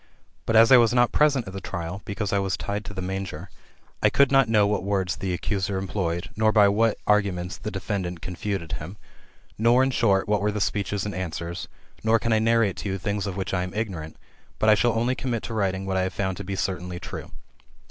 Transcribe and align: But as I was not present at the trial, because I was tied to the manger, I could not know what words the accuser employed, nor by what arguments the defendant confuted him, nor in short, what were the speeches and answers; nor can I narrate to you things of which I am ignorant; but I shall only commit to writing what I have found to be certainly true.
But 0.47 0.55
as 0.55 0.71
I 0.71 0.77
was 0.77 0.95
not 0.95 1.11
present 1.11 1.45
at 1.45 1.53
the 1.53 1.61
trial, 1.61 2.01
because 2.05 2.33
I 2.33 2.39
was 2.39 2.57
tied 2.57 2.83
to 2.85 2.93
the 2.95 3.03
manger, 3.03 3.51
I 4.01 4.09
could 4.09 4.31
not 4.31 4.49
know 4.49 4.65
what 4.65 4.81
words 4.83 5.15
the 5.17 5.31
accuser 5.31 5.77
employed, 5.77 6.31
nor 6.35 6.51
by 6.51 6.69
what 6.69 6.97
arguments 7.05 7.55
the 7.59 7.69
defendant 7.69 8.19
confuted 8.19 8.71
him, 8.71 8.97
nor 9.59 9.83
in 9.83 9.91
short, 9.91 10.27
what 10.27 10.41
were 10.41 10.51
the 10.51 10.59
speeches 10.59 11.05
and 11.05 11.13
answers; 11.13 11.67
nor 12.03 12.17
can 12.17 12.33
I 12.33 12.39
narrate 12.39 12.77
to 12.77 12.89
you 12.89 12.97
things 12.97 13.27
of 13.27 13.37
which 13.37 13.53
I 13.53 13.61
am 13.61 13.75
ignorant; 13.75 14.17
but 14.57 14.69
I 14.69 14.73
shall 14.73 14.93
only 14.93 15.13
commit 15.13 15.43
to 15.43 15.53
writing 15.53 15.85
what 15.85 15.97
I 15.97 16.01
have 16.01 16.15
found 16.15 16.35
to 16.37 16.43
be 16.43 16.55
certainly 16.55 16.99
true. 16.99 17.29